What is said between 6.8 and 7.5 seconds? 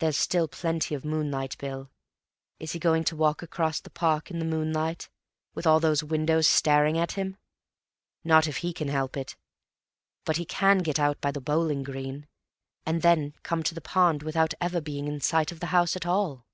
at him?